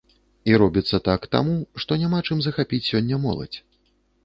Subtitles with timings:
[0.51, 3.57] І робіцца так таму, што няма чым захапіць сёння моладзь.